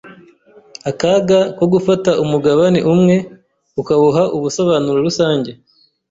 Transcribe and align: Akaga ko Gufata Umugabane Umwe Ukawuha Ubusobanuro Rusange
Akaga 0.89 1.39
ko 1.57 1.63
Gufata 1.73 2.11
Umugabane 2.23 2.79
Umwe 2.93 3.15
Ukawuha 3.81 4.23
Ubusobanuro 4.35 4.97
Rusange 5.07 5.51